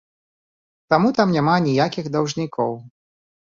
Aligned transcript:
Таму 0.93 1.11
там 1.19 1.35
няма 1.37 1.55
ніякіх 1.67 2.11
даўжнікоў. 2.17 2.77